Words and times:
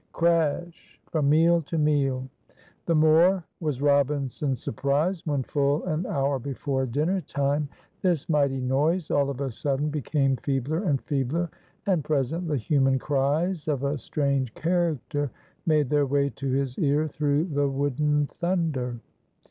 Crash! 0.13 0.99
from 1.11 1.29
meal 1.29 1.61
to 1.61 1.77
meal! 1.77 2.27
The 2.87 2.95
more 2.95 3.43
was 3.59 3.83
Robinson 3.83 4.55
surprised 4.55 5.27
when, 5.27 5.43
full 5.43 5.83
an 5.85 6.07
hour 6.07 6.39
before 6.39 6.87
dinner 6.87 7.21
time, 7.21 7.69
this 8.01 8.27
mighty 8.27 8.59
noise 8.59 9.11
all 9.11 9.29
of 9.29 9.39
a 9.41 9.51
sudden 9.51 9.89
became 9.91 10.37
feebler 10.37 10.85
and 10.85 10.99
feebler, 11.03 11.51
and 11.85 12.03
presently 12.03 12.57
human 12.57 12.97
cries 12.97 13.67
of 13.67 13.83
a 13.83 13.95
strange 13.99 14.51
character 14.55 15.29
made 15.67 15.87
their 15.91 16.07
way 16.07 16.29
to 16.31 16.49
his 16.49 16.79
ear 16.79 17.07
through 17.07 17.45
the 17.45 17.69
wooden 17.69 18.25
thunder. 18.25 18.97